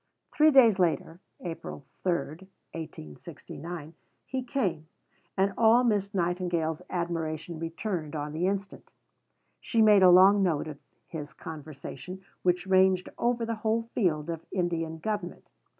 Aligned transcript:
Three 0.33 0.49
days 0.49 0.79
later 0.79 1.19
(April 1.41 1.85
3, 2.05 2.11
1869), 2.73 3.93
he 4.25 4.41
came, 4.41 4.87
and 5.37 5.53
all 5.55 5.83
Miss 5.83 6.11
Nightingale's 6.15 6.81
admiration 6.89 7.59
returned 7.59 8.15
on 8.15 8.31
the 8.33 8.47
instant. 8.47 8.89
She 9.59 9.79
made 9.79 10.01
a 10.01 10.09
long 10.09 10.41
note 10.41 10.67
of 10.67 10.79
his 11.05 11.33
conversation, 11.33 12.23
which 12.41 12.65
ranged 12.65 13.09
over 13.19 13.45
the 13.45 13.53
whole 13.61 13.91
field 13.93 14.31
of 14.31 14.43
Indian 14.51 14.97
government. 14.97 15.47